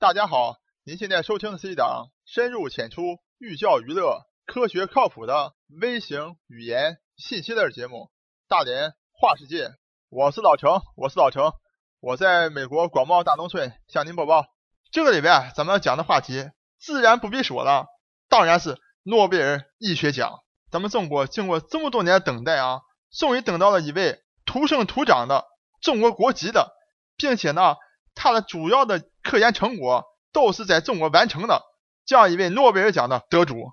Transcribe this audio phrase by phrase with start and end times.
[0.00, 7.96] 大家好，您现在收听的是一档深入浅出、寓教于乐、科学靠谱的微型语言信息类节目
[8.48, 9.68] 《大连话世界》。
[10.08, 11.52] 我是老程，我是老程，
[12.00, 14.46] 我在美国广袤大农村向您播报。
[14.90, 16.48] 这个礼拜咱们要讲的话题，
[16.78, 17.84] 自然不必说了，
[18.30, 20.38] 当然是诺贝尔医学奖。
[20.70, 22.80] 咱们中国经过这么多年等待啊，
[23.12, 25.44] 终于等到了一位土生土长的
[25.82, 26.74] 中国国籍的，
[27.18, 27.76] 并且呢，
[28.14, 31.62] 他的主要的科研成果都是在中国完成的
[32.06, 33.72] 这样一位诺贝尔奖的得主。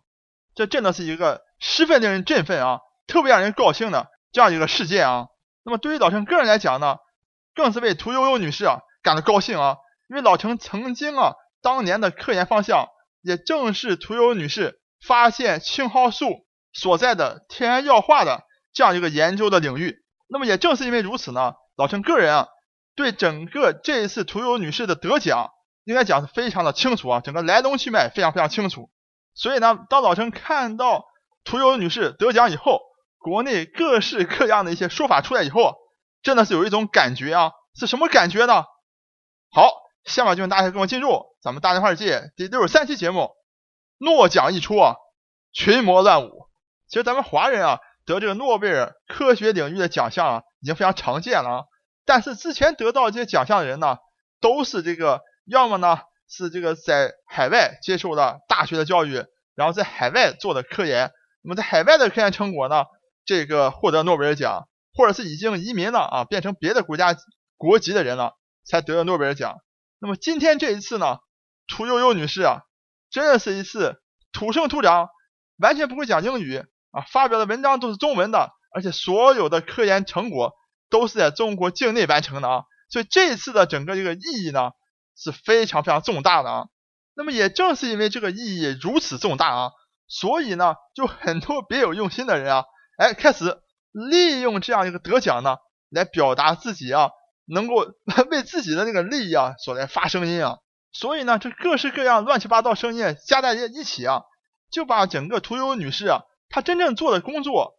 [0.56, 5.28] 这真的是一个十分令人振奋啊，特别让人高兴的这样一个事件啊。
[5.64, 6.98] 那么对于老陈个人来讲呢，
[7.54, 9.78] 更是为屠呦呦女士啊感到高兴啊。
[10.08, 12.88] 因为老陈曾经啊，当年的科研方向
[13.22, 18.44] 也正是屠呦呦女士发现青蒿素所在的天然药化的
[18.74, 19.98] 这样一个研究的领域。
[20.30, 22.48] 那么也正是因为如此呢，老陈个人啊，
[22.98, 25.52] 对整个这一次屠呦女士的得奖，
[25.86, 28.90] 应该讲是非常的清楚啊，整个来龙去脉非常非常清楚。
[29.34, 31.06] 所以呢，当老陈看到
[31.46, 32.82] 屠呦女士得奖以后，
[33.18, 35.76] 国内各式各样的一些说法出来以后，
[36.22, 38.66] 真的是有一种感觉啊，是什么感觉呢？
[39.50, 39.88] 好。
[40.08, 43.32] 下面就请大家跟我进入咱们大连话世界第六十三期节目。
[43.98, 44.96] 诺奖一出啊，
[45.52, 46.48] 群魔乱舞。
[46.88, 51.64] 其实咱们华人啊，得这个诺贝尔科学领域的奖项啊，已经非常常见了啊。
[52.08, 53.98] 但是之前得到这些奖项的人呢，
[54.40, 62.86] 都是这个要么呢是这个在海外接受了大学的教育，然后在海外做的科研，那么在海外的科研成果呢，
[63.26, 67.14] 这个获得诺贝尔奖，或者是已经移民了啊，变成别的国家
[67.58, 68.36] 国籍的人了，
[68.66, 69.58] 才得了诺贝尔奖。
[70.00, 71.18] 那么今天这一次呢，
[71.68, 72.62] 屠呦呦女士啊，
[73.12, 75.10] 真的是一次土生土长，
[75.58, 80.54] 完全不会讲英语啊，发表的文章都是中文的，而且所有的科研成果
[80.90, 84.72] 都是在中国境内完成的啊，所以这次的整个这个意义呢
[85.16, 86.66] 是非常非常重大的啊。
[87.16, 89.72] 那么也正是因为这个意义如此重大啊，
[90.08, 92.66] 所以呢，就很多别有用心的人啊，
[92.98, 93.58] 哎，开始
[93.92, 95.58] 利用这样一个得奖呢，
[95.90, 97.10] 来表达自己啊。
[97.50, 97.76] 能够
[98.30, 100.58] 为自己的那个利益啊所来发声音啊，
[100.92, 104.24] 所以呢，这各式各样乱七八糟声音加在一起啊，
[104.70, 107.77] 就把整个屠呦呦女士啊，她真正做的工作，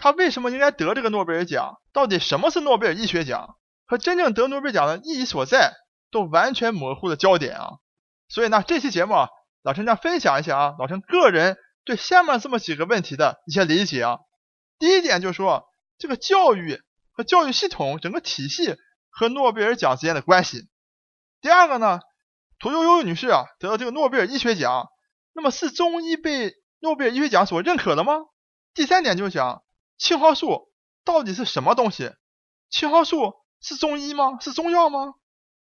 [0.00, 3.56] 他为什么应该得这个诺贝尔奖，到底什么是诺贝尔医学奖，
[3.86, 5.74] 和真正得诺贝尔奖的意义所在，
[6.10, 7.68] 都完全模糊的焦点啊。
[8.28, 9.28] 所以呢，这期节目啊，
[9.62, 14.18] 老陈将分享一下啊，老陈个人对下面这么几个问题的一些理解啊。
[14.80, 15.68] 第一点就是说，
[15.98, 16.80] 这个教育
[17.12, 18.76] 和教育系统整个体系。
[19.12, 20.68] 和诺贝尔奖之间的关系。
[21.40, 21.98] 第二个呢，
[22.60, 24.86] 屠呦呦女士啊得到这个诺贝尔医学奖，
[25.34, 28.14] 那么是中医被诺贝尔医学奖所认可的吗？
[28.72, 29.62] 第三点就是讲
[30.00, 30.72] 青蒿素
[31.04, 32.10] 到底是什么东西？
[32.70, 34.38] 青蒿素是中医吗？
[34.40, 35.12] 是中药吗？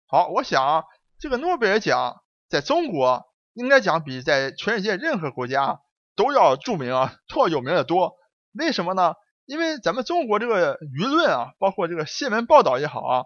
[0.07, 0.83] 好，我想啊，
[1.19, 5.81] 这个诺贝尔奖在中国应该讲比在全世界任何国家
[6.15, 8.13] 都要著名啊，都要有名的多。
[8.53, 9.13] 为什么呢？
[9.45, 13.23] 因为咱们中国这个舆论啊，包括这个新闻报道也好啊。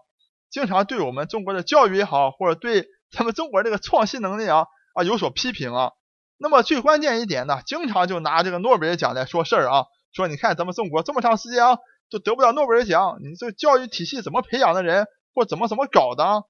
[0.49, 5.91] 经常对我们中国的教育也好，或者对咱们中国这个创新能力啊啊有所批评啊。
[6.37, 11.77] 那么最关键一点呢，经常就拿这个诺贝尔奖来说事儿啊，说你看咱们中国这么长时间啊
[12.09, 16.43] 都得不了诺贝尔奖，你这教育体系怎么培养的人，或怎么怎么搞的？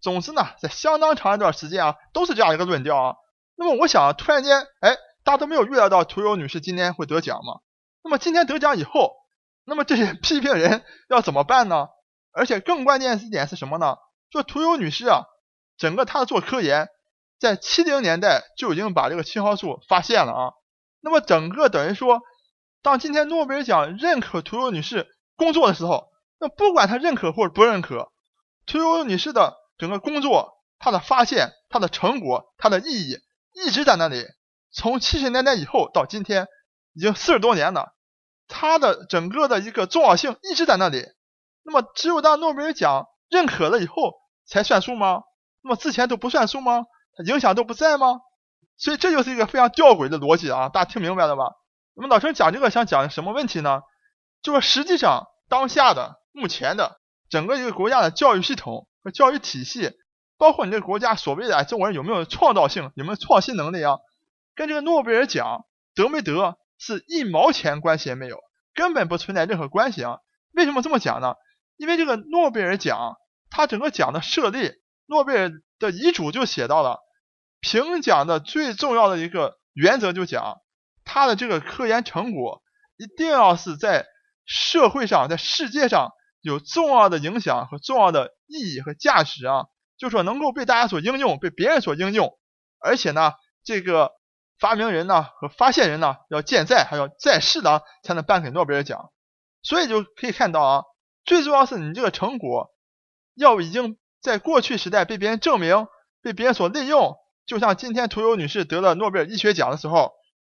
[0.00, 3.16] 总之呢，在相当长一段时间啊，都是这样一个论调啊。
[3.56, 7.60] 那么我想，突然间，哎，大家都没有预料到屠呦女士今天会得奖嘛？
[8.04, 9.16] 那么今天得奖以后，
[9.64, 11.88] 那么这些 批评人要怎么办呢？
[12.32, 13.96] 而且更关键一点是什么呢？
[14.30, 15.24] 就屠呦女士啊，
[15.76, 16.88] 整个她做科研，
[17.40, 20.52] 在七零年代就已经把这个青蒿素发现了啊。
[21.00, 22.20] 那么整个等于说，
[22.82, 26.08] 当今天诺贝尔奖认可屠呦女士工作的时候，
[26.38, 28.12] 那不管她认可或者不认可，
[28.66, 33.18] 屠呦女士的整个工作，她的发现、她的成果、她的意义
[33.52, 34.24] 一直在那里。
[34.70, 36.46] 从七十年代以后到今天，
[36.94, 37.94] 已经四十多年了，
[38.46, 41.04] 她的整个的一个重要性一直在那里。
[41.64, 44.14] 那么只有当诺贝尔奖认可了以后
[44.46, 45.22] 才算数吗？
[45.62, 46.84] 那么之前都不算数吗？
[47.26, 48.20] 影响都不在吗？
[48.76, 50.68] 所以这就是一个非常吊诡的逻辑啊！
[50.68, 51.50] 大家听明白了吧？
[52.00, 53.82] 那么老陈讲这个想讲什么问题呢？
[54.40, 59.90] 就是实际上当下的目前的整个一个国家的教育系统和教育体系，
[60.36, 63.98] 包括你这个国家所谓的中国人有没有创造性、有没有创新能力啊，
[64.54, 65.64] 跟这个诺贝尔奖
[65.96, 68.38] 得没得是一毛钱关系也没有，
[68.74, 70.18] 根本不存在任何关系啊！
[70.52, 71.34] 为什么这么讲呢？
[71.76, 73.16] 因为这个诺贝尔奖，
[73.50, 74.74] 它整个奖的设立，
[75.06, 75.50] 诺贝尔
[75.80, 77.00] 的遗嘱就写到了，
[77.60, 80.58] 评奖的最重要的一个原则就讲，
[81.08, 82.62] 他的这个科研成果
[82.96, 84.06] 一定要是在
[84.44, 89.64] 社会上，在世界上有重要的影响和重要的意义和价值啊，
[89.96, 92.38] 就说能够被大家所应用，被别人所应用，
[92.78, 93.32] 而且呢，
[93.64, 94.12] 这个
[94.60, 99.10] 发明人呢和发现人呢要健在，还要在世的才能颁给诺贝尔奖。
[99.62, 100.82] 所以就可以看到啊，
[101.24, 102.70] 最重要是你这个成果
[103.34, 105.88] 要已经在过去时代被别人证明，
[106.22, 107.16] 被别人所利用。
[107.46, 110.12] 就像今天屠呦女士得了诺贝尔医学奖的时候，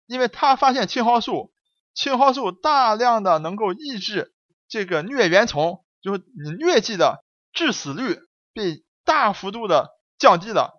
[0.06, 1.54] 因为她发现青蒿素，
[1.94, 4.34] 青蒿素大量的能够抑制
[4.68, 8.20] 这个疟原虫，就是你疟疾的致死率
[8.54, 10.74] 被大幅度的降低了，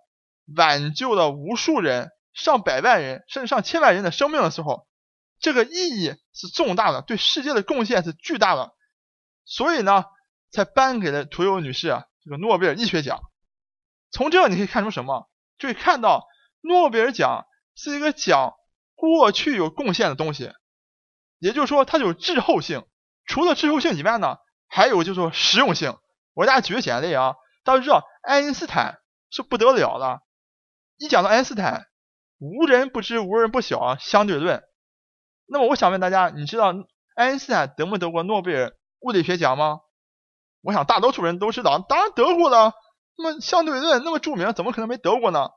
[0.55, 4.87] 挽救了无数人、上百万人甚至上千万人的生命的时候，
[5.39, 8.73] 这个意义是重大的，对世界的贡献是巨大的，
[9.45, 10.05] 所以呢，
[10.51, 13.19] 才颁给了屠呦女士啊这个诺贝尔医学奖。
[14.11, 15.29] 从这你可以看出什么？
[15.57, 16.27] 就会看到
[16.61, 18.53] 诺贝尔奖是一个奖
[18.95, 20.51] 过去有贡献的东西，
[21.39, 22.85] 也就是说它有滞后性。
[23.25, 24.37] 除了滞后性以外呢，
[24.67, 25.97] 还有就是实用性。
[26.33, 28.99] 我给大家举个简例啊，大家知道爱因斯坦
[29.29, 30.21] 是不得了的。
[30.97, 31.85] 一讲到爱因斯坦，
[32.39, 34.63] 无人不知，无人不晓啊，相对论。
[35.45, 36.73] 那么我想问大家，你知道
[37.15, 39.79] 爱因斯坦得没得过诺贝尔物理学奖吗？
[40.61, 42.73] 我想大多数人都知道，当然得过了。
[43.17, 45.49] 那么相对论那么著名，怎么可能没得过呢？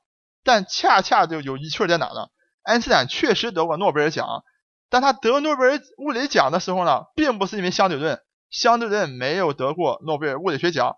[0.45, 2.29] 但恰恰就有一趣在哪呢？
[2.67, 4.43] 爱因斯坦确实得过诺贝尔奖，
[4.91, 8.21] 但他得诺贝尔物理奖的时候呢，并不是因为相对论，
[8.51, 10.97] 相对论没有得过诺贝尔物理学奖。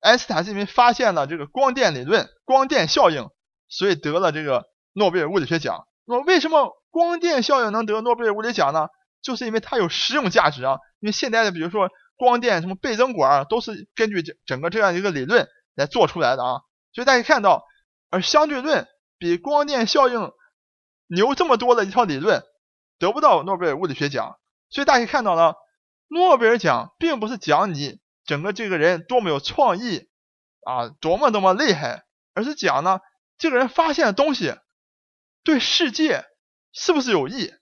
[0.00, 3.28] 爱因斯坦是因为发现了这个光电理论、光电效应，
[3.68, 4.64] 所以得了这个
[4.94, 5.86] 诺贝尔物理学奖。
[6.06, 8.88] 那么为什么光电效应能得诺贝尔物理奖呢？
[9.22, 10.78] 就是因为它有实用价值啊。
[11.00, 15.46] 因为现在的比如说光电什么倍增管，都是根据整整个这样一个理论。
[15.76, 16.60] 来做出来的啊，
[16.92, 17.64] 所以大家看到，
[18.08, 18.86] 而相对论
[19.18, 20.30] 比光电效应
[21.06, 22.42] 牛这么多的一套理论，
[22.98, 24.38] 得不到诺贝尔物理学奖。
[24.70, 25.54] 所以大家看到了，
[26.08, 30.08] 诺贝尔奖并不是讲你整个这个人多么有创意
[30.64, 32.04] 啊，多么多么厉害，
[32.34, 33.00] 而是讲呢，
[33.38, 34.54] 这个人发现的东西
[35.44, 36.24] 对世界
[36.72, 37.52] 是不是有益。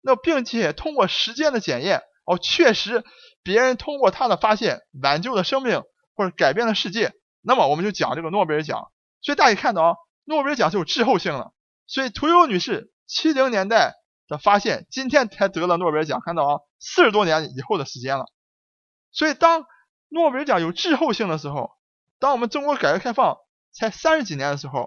[0.00, 3.04] 那并且通过时间的检验，哦，确实
[3.42, 5.82] 别人通过他的发现挽救了生命
[6.14, 7.12] 或者改变了世界。
[7.42, 8.90] 那么我们就讲这个诺贝尔奖，
[9.20, 11.52] 所以大家看到啊，诺贝尔奖是有滞后性的。
[11.88, 13.94] 所以屠呦女士七零年代
[14.28, 18.26] 的发现，今天才得了诺贝尔奖，看到啊，四十多年以后的时间了。
[19.10, 19.64] 所以当
[20.08, 21.72] 诺贝尔奖有滞后性的时候，
[22.20, 23.38] 当我们中国改革开放
[23.72, 24.86] 才三十几年的时候，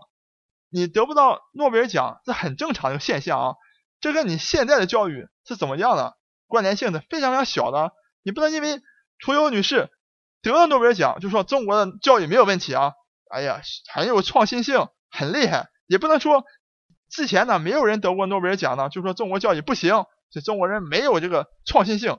[0.69, 3.56] 你得不到诺贝尔奖是很正常的现象啊。
[4.00, 6.15] 这跟你现在的教育是怎么样的
[6.48, 7.92] 关联性是非常非常小的。
[8.24, 8.80] 你不能因为
[9.19, 9.89] 屠呦女士。
[10.44, 12.94] 得了诺贝尔奖，就说中国的教育没有问题啊！
[13.30, 13.62] 哎呀，
[13.94, 15.69] 很有创新性，很厉害。
[15.86, 16.44] 也不能说
[17.12, 22.18] 之前呢没有人得过诺贝尔奖呢，就说中国教育不行，这中国人没有这个创新性，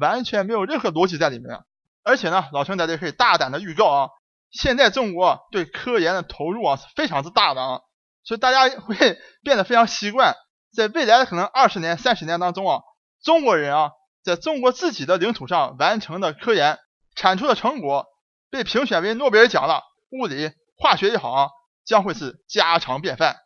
[0.00, 1.60] 完全没有任何逻辑在里面。
[2.02, 4.08] 而且呢，老陈在这可以大胆的预告啊，
[4.50, 7.80] 现在中国对科研的投入啊是非常之大的啊，
[8.24, 8.96] 所以大家会
[9.42, 10.34] 变得非常习惯，
[10.74, 12.80] 在未来的可能二十年、三十年当中啊，
[13.22, 13.92] 中国人啊
[14.24, 16.78] 在中国自己的领土上完成的科研。
[17.14, 18.06] 产出的成果
[18.50, 21.48] 被评选为诺贝尔奖了，物理、化学也好啊，
[21.84, 23.36] 将会是家常便饭。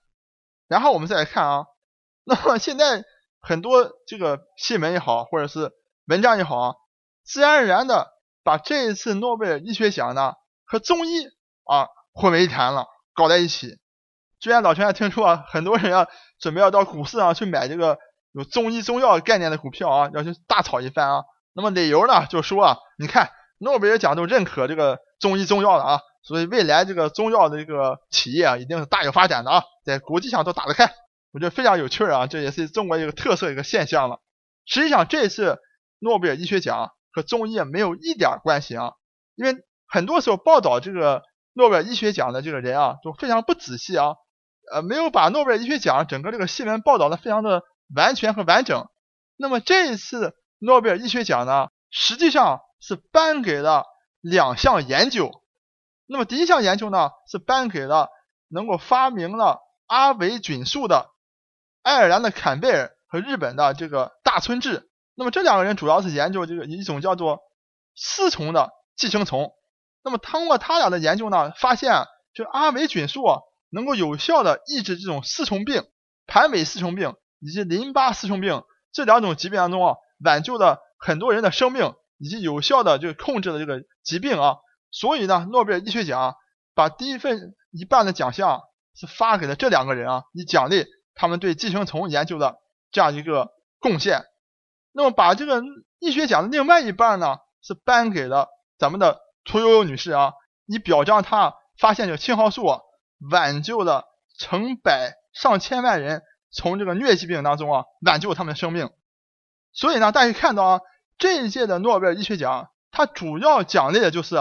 [0.69, 1.67] 然后我们再来看啊，
[2.25, 3.05] 那么现在
[3.41, 5.73] 很多这个新闻也好，或者是
[6.07, 6.75] 文章也好啊，
[7.25, 8.09] 自然而然的
[8.43, 10.35] 把这一次诺贝尔医学奖呢
[10.65, 11.27] 和中医
[11.65, 13.79] 啊混为一谈了，搞在一起。
[14.39, 16.07] 居然老陈还听说啊，很多人啊
[16.39, 17.99] 准备要到股市上去买这个
[18.33, 21.25] 有中医中药概念的股票啊，要去大炒一番啊。
[21.53, 23.31] 那么理由呢，就说啊，你看。
[23.59, 30.93] 诺贝尔奖都认可这个中医中药了啊，所以未来这个中药的这个企业啊，一定是大有发展的啊，在国际上都打得开，
[31.33, 34.21] 我觉得非常有趣啊，这也是中国一个特色一个现象了。
[34.65, 35.59] 实际上这次
[36.01, 38.93] 诺贝尔医学奖和中医没有一点关系啊，
[39.37, 39.55] 因为
[39.87, 41.23] 很多时候报道这个
[41.55, 44.15] 诺贝尔医学奖的这个人啊，都非常不仔细啊，
[44.73, 47.63] 呃，没有把诺贝尔医学奖整个这个新闻报道的非常的
[47.95, 48.87] 完全和完整。
[49.37, 52.61] 那么这一次诺贝尔医学奖呢，实际上。
[52.79, 53.85] 是颁给了
[54.21, 55.33] 两项研究，
[56.07, 58.09] 那么第一项研究呢是颁给了
[58.49, 61.11] 能够发明了阿维菌素的
[61.83, 64.89] 爱尔兰的坎贝尔和日本的这个大村智。
[65.15, 67.41] 那么这两个人主要是研究这个一种叫做
[67.95, 69.53] 丝虫的寄生虫。
[70.05, 75.85] 那么通过他俩的研究呢，发现就阿维菌素啊能够有效的抑制这种丝虫病、
[76.27, 79.95] 盘尾丝虫病以及淋巴丝虫病这两种疾病当中啊，
[80.25, 81.95] 挽救了很多人的生命。
[82.19, 84.57] 以及有效的就控制了这个疾病啊，
[84.91, 86.37] 所以呢，诺贝尔医学奖
[86.75, 88.63] 把第一份一半的奖项
[88.95, 92.57] 是发给了这两个人啊，以奖励他们对寄生虫研究的
[92.91, 93.51] 这样一个
[93.81, 94.23] 贡献。
[94.93, 95.63] 那么把这个
[95.99, 100.33] 医学奖的另外一半呢，是颁给了咱们的屠呦呦女士啊，
[100.67, 102.81] 以表彰她发现这青蒿素啊，
[103.31, 104.05] 挽救了
[104.39, 108.91] 成百上千万人从这个疟疾病当中啊，挽救他们的生命。
[109.73, 110.81] 所以呢，大家看到啊，
[111.19, 114.37] 这一届的诺贝尔医学奖，它主要奖励的就是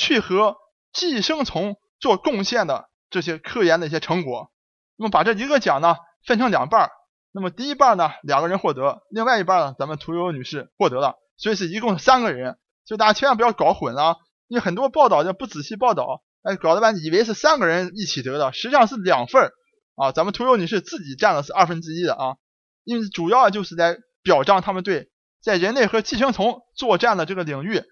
[0.00, 0.56] 去和
[0.94, 4.50] 寄生虫做贡献的这些科研的一些成果。
[4.96, 6.90] 那么把这一个奖呢分成两半儿，
[7.32, 12.56] 那么第一半呢两个人获得，另外一半呢咱们屠呦呦女士获得了，所以是一共三个人。
[12.86, 14.16] 所以大家千万不要搞混了，啊
[14.48, 19.52] 因为很多报道就不仔细报道，哎，搞得半以为是三个人一起得的，实际上是两份儿
[19.96, 20.12] 啊。
[20.12, 22.36] 咱们屠呦呦女士自己占的是二分之一的啊，
[22.84, 25.10] 因为主要就是在表彰他们对
[25.42, 27.82] 在人类和寄生虫作战的这个领域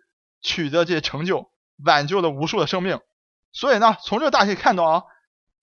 [0.41, 1.51] 取得这些成就，
[1.85, 3.01] 挽救了无数的生命。
[3.53, 5.03] 所以呢，从这大家可以看到啊，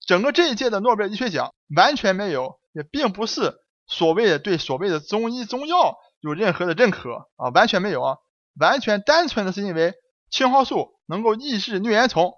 [0.06, 3.54] 整个这一届的诺贝尔医学奖完全没有，也并不是
[3.86, 8.18] 所谓的对所谓的中医中药有任何的认可啊，完全没有啊。
[8.58, 9.94] 完全单纯的是因为
[10.30, 12.34] 青蒿素能够抑制疟原虫，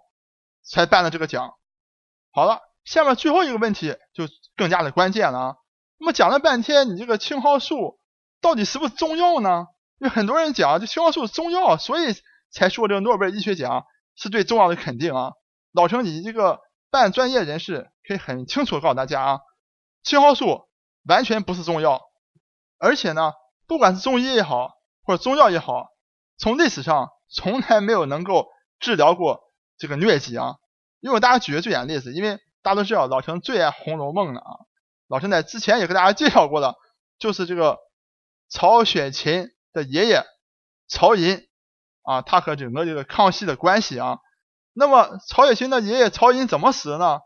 [0.63, 1.55] 才颁了这个奖。
[2.33, 4.25] 好了，下面最后一个问题就
[4.57, 5.57] 更加的关键了啊。
[5.99, 7.99] 那么讲了半天，你这个青蒿素
[8.41, 9.67] 到底是不是中药呢？
[9.99, 12.15] 因为很多人讲这青蒿素是中药，所以
[12.51, 13.85] 才说这个诺贝尔医学奖
[14.17, 15.33] 是对中药的肯定啊。
[15.73, 19.41] 老陈，你这个半专业人士可以很清楚告诉大家啊，
[20.03, 20.69] 青蒿素
[21.05, 22.03] 完全不是中药，
[22.79, 23.33] 而且呢，
[23.67, 25.89] 不管是中医也好，或者中药也好。
[26.39, 28.47] 从历史上从来没有能够
[28.79, 29.41] 治疗过
[29.77, 30.55] 这个疟疾啊，
[31.01, 34.57] 因为大家举个最简单的例子，因为大家都知道老陈最爱《红楼梦》了啊，
[35.09, 36.77] 老陈在之前也给大家介绍过了，
[37.19, 37.77] 就是这个
[38.49, 40.23] 曹雪芹的爷爷
[40.87, 41.48] 曹寅
[42.09, 44.19] 啊，他和整个这个康熙的关系啊，
[44.73, 47.21] 那么曹雪芹的爷爷曹寅怎么死的呢？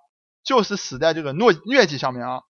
[0.44, 2.42] 就是死在这个疟疟疾上面啊，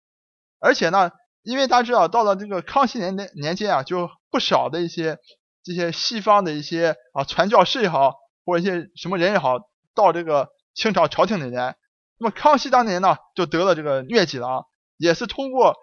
[0.58, 1.10] 而且呢，
[1.42, 5.18] 因为大家知道到了这个康熙年年年间啊，就不少的一些。
[5.64, 9.60] 这些西方的一些啊传教士也好，或者一些什么人也好，
[9.94, 11.76] 到这个清朝朝廷里来。
[12.18, 14.62] 那么康熙当年呢，就得了这个疟疾了啊，
[14.96, 15.76] 也是通过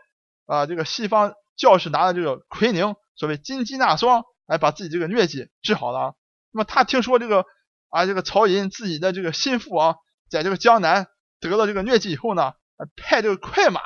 [0.47, 6.15] 啊这个西方教士拿的这个奎宁，所谓金鸡纳霜，来把自己这个疟疾治好了。
[6.51, 7.45] 那么他听说这个
[7.89, 9.95] 啊这个曹寅自己的这个心腹啊，
[10.29, 11.07] 在这个江南
[11.39, 12.53] 得了这个疟疾以后呢，
[12.95, 13.81] 派这个快马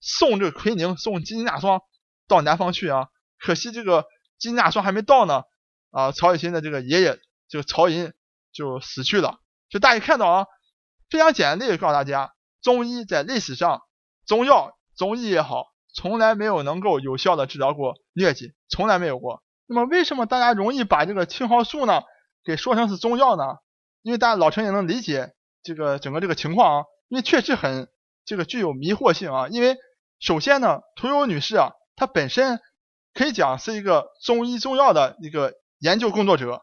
[0.00, 1.80] 送这个奎宁，送金鸡纳霜
[2.28, 3.08] 到南方去啊。
[3.38, 4.06] 可惜这个。
[4.38, 5.44] 金甲霜还没到呢，
[5.92, 7.16] 啊，曹雪芹的这个爷爷
[7.48, 8.12] 这个曹寅
[8.52, 9.38] 就死去了。
[9.70, 10.46] 就大家看到啊，
[11.08, 13.82] 非常简单的告诉大家，中医在历史上，
[14.26, 19.44] 中药、中医也好，从来没有能够有效的治疗过疟疾，从来没有过。
[19.72, 22.02] 那么为什么大家容易把这个青蒿素呢
[22.44, 23.56] 给说成是中药呢？
[24.02, 27.88] 因为大家老陈也能理解这个整个这个情况啊，因为确实很
[28.24, 29.48] 这个具有迷惑性啊。
[29.48, 29.76] 因为
[30.20, 32.60] 首先呢，屠呦女士啊，她本身。
[33.14, 36.62] 可以讲是一个中医中药的一个研究工作者，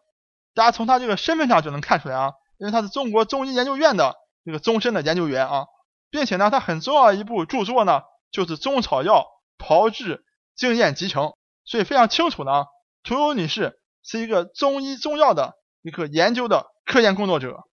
[0.55, 5.65] 大家从她这个身份上就能看出来啊，因为她是中国中医研究院的这个终身的研究员啊，
[6.09, 8.01] 并且呢，她很重要的一部著作呢
[8.31, 9.27] 就是《中草药
[9.59, 10.25] 炮制
[10.55, 11.25] 经验集成》，
[11.65, 12.65] 所以非常清楚呢，
[13.03, 17.63] 屠呦女士是一个中医中药的一个研究的科研工作者，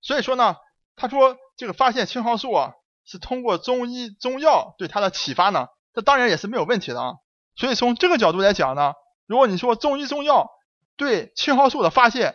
[0.00, 0.56] 所以说呢，
[0.96, 2.72] 她说这个发现青蒿素啊
[3.04, 7.14] 是通过中医中药对她的启发呢，这当然也是没有问题的啊。
[7.56, 8.94] 所以从这个角度来讲呢，
[9.26, 10.50] 如果你说中医中药
[10.96, 12.34] 对青蒿素的发现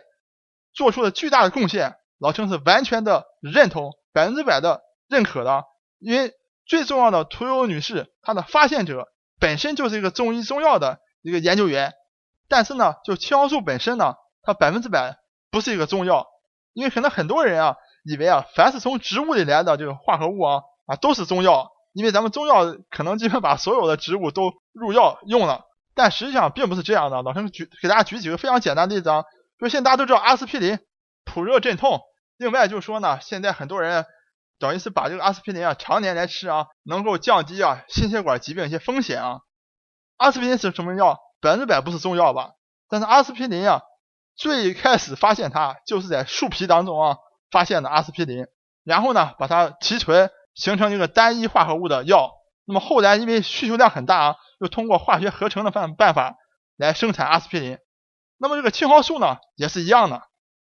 [0.72, 5.64] 做出了巨大的贡献，老陈是完全的认同，百分之百的认可的。
[5.98, 6.32] 因为
[6.64, 11.92] 最重要的屠呦女士，她的发现者本身就是一个中医中药的一个研究员，
[12.50, 15.16] 但是呢，就青蒿素本身呢，它百分之百
[15.50, 16.26] 不是一个中药，
[16.74, 21.70] 因为可能很多人啊以为啊，凡是从植物里来的这个化合物啊啊都是中药。
[21.92, 27.20] 因为咱们中药可能基本把所有的植物都入药用了，但实际上并不是这样的。
[27.22, 29.24] 老陈举给大家举几个非常简单的例子啊，
[29.58, 30.78] 就现在大家都知道阿司匹林
[31.24, 32.00] 普热镇痛，
[32.36, 34.06] 另外就是说呢，现在很多人
[34.60, 39.40] 等于是把这个阿司匹林啊常年来吃啊，能够降低啊心血管疾病一些风险啊。
[40.16, 41.18] 阿司匹林是什么药？
[41.40, 42.52] 百分之百不是中药吧？
[42.88, 43.82] 但是阿司匹林啊，
[44.36, 47.16] 最开始发现它就是在树皮当中啊
[47.50, 48.46] 发现的阿司匹林，
[48.84, 50.30] 然后呢把它提纯。
[50.52, 52.32] 形成一个单一化合物的药，
[52.64, 56.34] 那么后来因为需求量很大啊，又通过化学合成的办办法
[56.76, 57.78] 来生产阿司匹林。
[58.36, 60.22] 那么这个青蒿素呢也是一样的。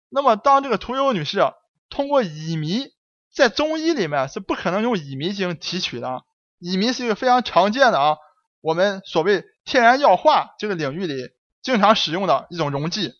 [0.09, 1.41] 那么当这个屠呦女士
[1.89, 2.91] 通过乙醚，
[3.33, 6.25] 在中医里面是不可能用乙醚进行提取的，
[6.59, 8.17] 乙醚是一个非常常见的啊，
[8.61, 11.31] 我们所谓天然药化这个领域里
[11.63, 13.15] 经常使用的一种溶剂。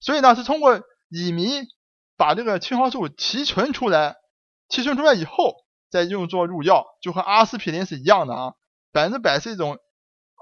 [0.00, 1.66] 所以呢是通过乙醚
[2.16, 4.16] 把这个青蒿素提纯出来，
[4.68, 5.56] 提纯出来以后。
[5.92, 8.52] 再用作入药，就和阿司匹林是一样的啊，
[8.94, 9.76] 百分之百是一种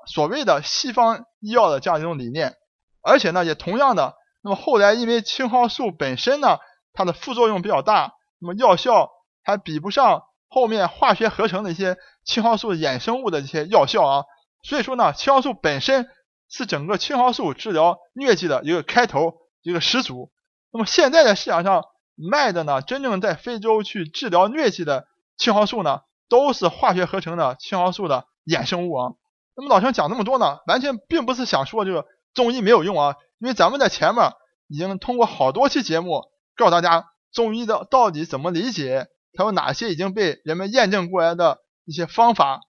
[0.06, 2.54] 所谓的西方医药的这样一种理念，
[3.02, 6.59] 而且呢也同样的，那么后来因为青蒿素本身呢
[6.92, 9.11] 它的副作用比较大，那么药效
[9.42, 14.25] 还比不上后面化学合成的一些青蒿素衍生物的一些药效啊。
[14.62, 16.09] 所以说呢，青蒿素本身
[16.49, 20.31] 是整个青蒿素治疗疟疾的一个开头，一个始祖。
[20.73, 29.12] 那么现在在市场上卖的呢，真正在非洲去治疗疟疾的青蒿素呢，都是化学合成的青蒿素的衍生物啊。
[29.57, 34.33] 那么老陈讲那么多呢，完全并不是想说这个中医没有用啊，因为咱们在前面
[34.69, 36.25] 已经通过好多期节目
[36.57, 42.61] 告诉大家中医的到底怎么理解，还有哪些已经被人们验证过来的一些方法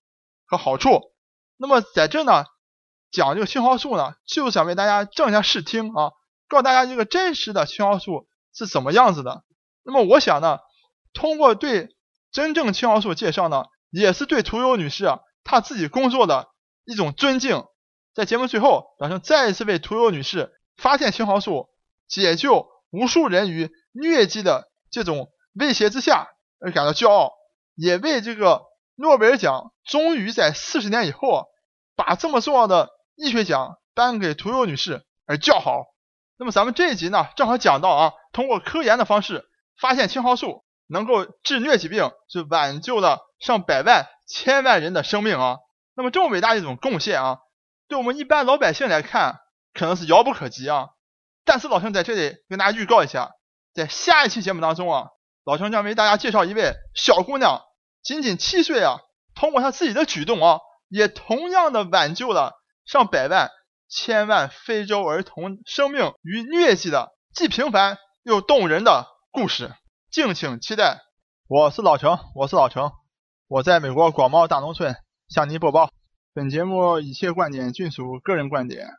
[0.45, 1.10] 和好处。
[1.61, 2.45] 那么在这呢，
[3.11, 6.09] 讲这个青蒿素呢，就想为大家正一下视听啊，
[6.49, 9.43] 告诉大家这个真实的青蒿素是怎么样子的。
[9.83, 10.57] 那么我想呢，
[11.13, 11.95] 通过对
[12.31, 16.47] 真正青蒿素介绍呢，也是对屠呦女士啊她自己工作的
[16.83, 17.63] 一种尊敬。
[18.15, 21.69] 在节目最后，老陈再一次为屠呦女士发现青蒿素、
[22.07, 27.33] 解救无数人于疟疾的这种威胁之下而感到骄傲，
[27.75, 28.63] 也为这个
[28.95, 31.45] 诺贝尔奖终于在四十年以后啊。
[32.03, 35.85] 把这么重要的医学奖颁给屠呦女士而叫好。
[36.37, 39.45] 那么咱们这一集呢，正好讲到啊，通过科研的方式
[39.79, 45.57] 发现青蒿素能够治疟疾病，是挽救了上百万、千万人的生命啊。
[45.95, 47.37] 那么这么伟大一种贡献啊，
[47.87, 49.41] 对我们一般老百姓来看
[49.73, 50.89] 可能是遥不可及啊。
[51.45, 53.31] 但是老兄在这里跟大家预告一下，
[53.75, 55.09] 在下一期节目当中啊，
[55.45, 57.61] 老兄将为大家介绍一位小姑娘，
[58.01, 58.97] 仅仅七岁啊，
[59.35, 60.59] 通过她自己的举动啊。
[60.91, 62.51] 也同样的挽救了
[62.85, 63.49] 上百万、
[63.87, 69.73] 千万非洲儿童生命于疟疾的既平凡又动人的故事，
[70.11, 70.99] 敬请期待。
[71.47, 72.91] 我是老程，我是老程，
[73.47, 74.93] 我在美国广袤大农村
[75.29, 75.89] 向您播报。
[76.33, 78.89] 本节目一切观点均属个人观点，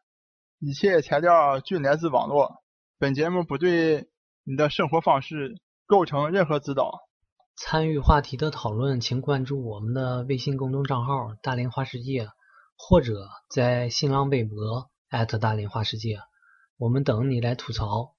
[0.60, 2.62] 一切材料均来自网络。
[2.98, 4.08] 本节目不对
[4.44, 7.00] 你的生活方式构成任何指导。
[7.64, 12.28] 参与话题的讨论，请关注我们的微信公众账号“大连花世界”，
[12.76, 14.90] 或者在新浪微博
[15.40, 16.18] 大连花世界，
[16.76, 18.16] 我们等你来吐槽。